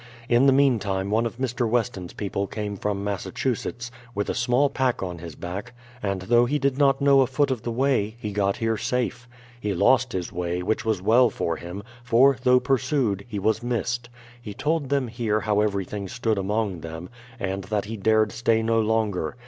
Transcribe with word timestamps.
In 0.27 0.47
the 0.47 0.51
meantime 0.51 1.11
one 1.11 1.27
of 1.27 1.37
Mr. 1.37 1.69
Weston's 1.69 2.13
people 2.13 2.47
came 2.47 2.75
from 2.75 3.03
Massachusetts, 3.03 3.91
with 4.15 4.31
a 4.31 4.33
small 4.33 4.67
pack 4.67 5.03
on 5.03 5.19
his 5.19 5.35
back; 5.35 5.73
and 6.01 6.23
though 6.23 6.45
he 6.47 6.57
did 6.57 6.75
not 6.75 7.01
know 7.01 7.21
a 7.21 7.27
foot 7.27 7.51
of 7.51 7.61
the 7.61 7.69
way, 7.71 8.15
he 8.17 8.31
got 8.31 8.57
here 8.57 8.77
safe. 8.77 9.27
He 9.59 9.75
lost 9.75 10.11
his 10.13 10.31
way, 10.33 10.63
which 10.63 10.83
was 10.83 11.03
well 11.03 11.29
for 11.29 11.57
him, 11.57 11.83
for, 12.03 12.35
though 12.41 12.59
pursued, 12.59 13.25
he 13.29 13.37
was 13.37 13.61
missed. 13.61 14.09
He 14.41 14.55
told 14.55 14.89
them 14.89 15.07
here 15.07 15.41
how 15.41 15.59
everything 15.59 16.07
stood 16.07 16.39
among 16.39 16.79
them, 16.79 17.07
and 17.39 17.65
that 17.65 17.85
he 17.85 17.95
dared 17.95 18.31
stay 18.31 18.63
no 18.63 18.79
longer. 18.81 19.35